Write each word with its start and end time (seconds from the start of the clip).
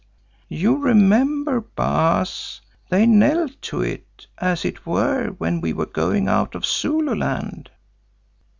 You 0.49 0.77
remember, 0.77 1.59
Baas, 1.61 2.59
they 2.89 3.05
knelt 3.05 3.61
to 3.61 3.83
it, 3.83 4.25
as 4.39 4.65
it 4.65 4.83
were, 4.83 5.27
when 5.37 5.61
we 5.61 5.73
were 5.73 5.85
going 5.85 6.27
out 6.27 6.55
of 6.55 6.65
Zululand." 6.65 7.69